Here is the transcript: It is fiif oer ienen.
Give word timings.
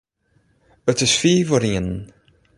It 0.91 0.99
is 1.05 1.15
fiif 1.19 1.47
oer 1.53 1.63
ienen. 1.71 1.99